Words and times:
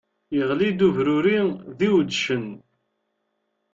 Iɣli-d 0.39 0.79
ubruri 0.87 1.39
d 1.77 1.79
iwedcen! 1.87 2.45